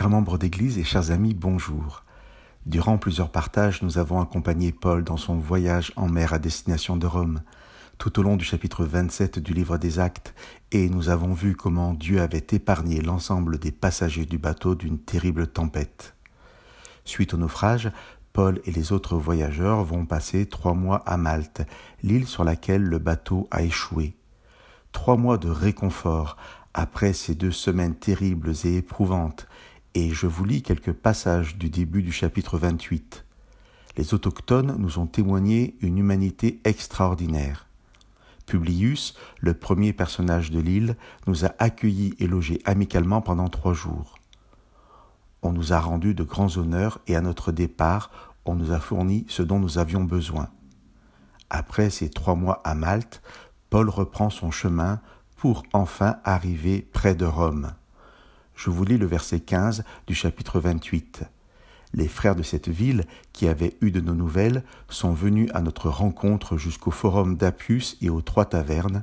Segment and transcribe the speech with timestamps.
[0.00, 2.04] Chers membres d'Église et chers amis, bonjour.
[2.64, 7.06] Durant plusieurs partages, nous avons accompagné Paul dans son voyage en mer à destination de
[7.06, 7.42] Rome,
[7.98, 10.34] tout au long du chapitre 27 du livre des Actes,
[10.72, 15.46] et nous avons vu comment Dieu avait épargné l'ensemble des passagers du bateau d'une terrible
[15.48, 16.14] tempête.
[17.04, 17.92] Suite au naufrage,
[18.32, 21.60] Paul et les autres voyageurs vont passer trois mois à Malte,
[22.02, 24.16] l'île sur laquelle le bateau a échoué.
[24.92, 26.38] Trois mois de réconfort
[26.72, 29.46] après ces deux semaines terribles et éprouvantes,
[29.94, 33.24] et je vous lis quelques passages du début du chapitre 28.
[33.96, 37.66] Les autochtones nous ont témoigné une humanité extraordinaire.
[38.46, 44.16] Publius, le premier personnage de l'île, nous a accueillis et logés amicalement pendant trois jours.
[45.42, 48.10] On nous a rendu de grands honneurs et à notre départ,
[48.44, 50.48] on nous a fourni ce dont nous avions besoin.
[51.48, 53.22] Après ces trois mois à Malte,
[53.70, 55.00] Paul reprend son chemin
[55.36, 57.72] pour enfin arriver près de Rome.
[58.62, 61.22] Je vous lis le verset 15 du chapitre 28.
[61.94, 65.88] Les frères de cette ville, qui avaient eu de nos nouvelles, sont venus à notre
[65.88, 69.02] rencontre jusqu'au forum d'Appius et aux trois tavernes.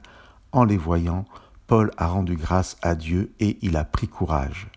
[0.51, 1.25] En les voyant,
[1.65, 4.67] Paul a rendu grâce à Dieu et il a pris courage.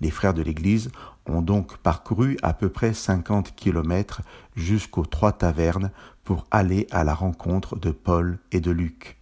[0.00, 0.92] Les frères de l'Église
[1.26, 4.22] ont donc parcouru à peu près cinquante kilomètres
[4.54, 5.90] jusqu'aux trois tavernes
[6.22, 9.18] pour aller à la rencontre de Paul et de Luc.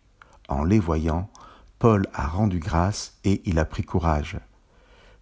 [0.47, 1.31] En les voyant,
[1.79, 4.37] Paul a rendu grâce et il a pris courage.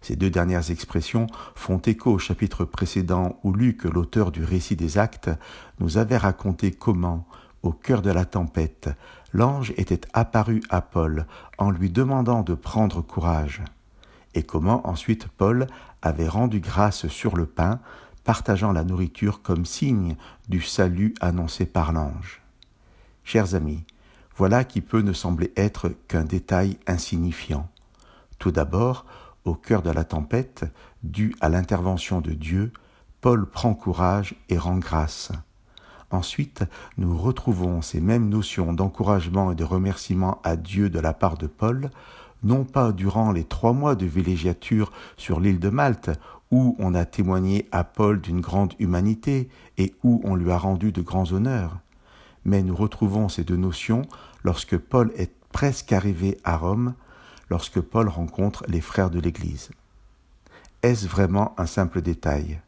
[0.01, 4.97] Ces deux dernières expressions font écho au chapitre précédent où Luc, l'auteur du récit des
[4.97, 5.29] actes,
[5.79, 7.27] nous avait raconté comment,
[7.63, 8.89] au cœur de la tempête,
[9.33, 11.25] l'ange était apparu à Paul
[11.57, 13.61] en lui demandant de prendre courage,
[14.33, 15.67] et comment ensuite Paul
[16.01, 17.79] avait rendu grâce sur le pain,
[18.23, 20.15] partageant la nourriture comme signe
[20.47, 22.41] du salut annoncé par l'ange.
[23.23, 23.83] Chers amis,
[24.35, 27.67] voilà qui peut ne sembler être qu'un détail insignifiant.
[28.37, 29.05] Tout d'abord,
[29.47, 30.65] au cœur de la tempête,
[31.03, 32.71] due à l'intervention de Dieu,
[33.21, 35.31] Paul prend courage et rend grâce.
[36.11, 36.63] Ensuite,
[36.97, 41.47] nous retrouvons ces mêmes notions d'encouragement et de remerciement à Dieu de la part de
[41.47, 41.89] Paul,
[42.43, 46.11] non pas durant les trois mois de villégiature sur l'île de Malte,
[46.51, 50.91] où on a témoigné à Paul d'une grande humanité et où on lui a rendu
[50.91, 51.79] de grands honneurs,
[52.45, 54.03] mais nous retrouvons ces deux notions
[54.43, 56.93] lorsque Paul est presque arrivé à Rome,
[57.49, 59.69] lorsque Paul rencontre les frères de l'Église.
[60.83, 62.59] Est-ce vraiment un simple détail?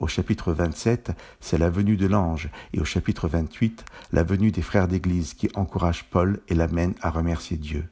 [0.00, 4.62] Au chapitre 27, c'est la venue de l'ange, et au chapitre 28, la venue des
[4.62, 7.86] frères d'Église qui encouragent Paul et l'amènent à remercier Dieu.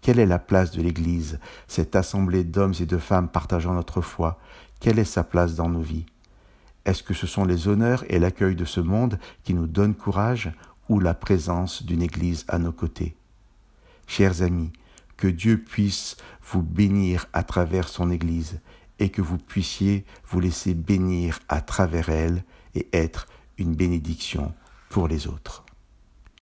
[0.00, 1.38] Quelle est la place de l'Église,
[1.68, 4.38] cette assemblée d'hommes et de femmes partageant notre foi?
[4.80, 6.06] Quelle est sa place dans nos vies?
[6.84, 10.52] Est-ce que ce sont les honneurs et l'accueil de ce monde qui nous donnent courage
[10.88, 13.14] ou la présence d'une Église à nos côtés?
[14.06, 14.72] Chers amis,
[15.18, 16.16] que Dieu puisse
[16.50, 18.60] vous bénir à travers son Église
[18.98, 22.42] et que vous puissiez vous laisser bénir à travers elle
[22.74, 23.26] et être
[23.58, 24.54] une bénédiction
[24.88, 25.64] pour les autres.